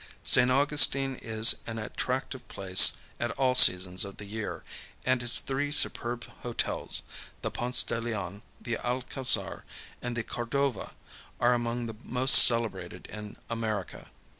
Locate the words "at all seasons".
3.19-4.03